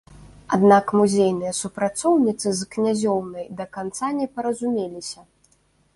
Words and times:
Аднак 0.55 0.93
музейныя 1.01 1.51
супрацоўніцы 1.57 2.55
з 2.61 2.69
князёўнай 2.73 3.45
да 3.61 3.65
канца 3.77 4.07
не 4.21 4.27
паразумеліся. 4.39 5.19